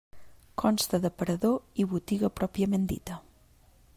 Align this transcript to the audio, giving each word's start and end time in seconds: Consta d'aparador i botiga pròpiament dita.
Consta 0.61 0.99
d'aparador 1.03 1.59
i 1.83 1.85
botiga 1.93 2.33
pròpiament 2.39 2.91
dita. 2.95 3.21